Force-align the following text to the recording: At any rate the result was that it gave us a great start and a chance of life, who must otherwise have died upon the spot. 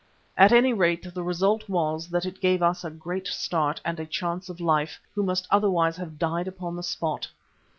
At 0.35 0.51
any 0.51 0.73
rate 0.73 1.13
the 1.13 1.21
result 1.21 1.69
was 1.69 2.07
that 2.09 2.25
it 2.25 2.41
gave 2.41 2.63
us 2.63 2.83
a 2.83 2.89
great 2.89 3.27
start 3.27 3.79
and 3.85 3.99
a 3.99 4.05
chance 4.07 4.49
of 4.49 4.59
life, 4.59 4.99
who 5.13 5.21
must 5.21 5.45
otherwise 5.51 5.97
have 5.97 6.17
died 6.17 6.47
upon 6.47 6.75
the 6.75 6.81
spot. 6.81 7.27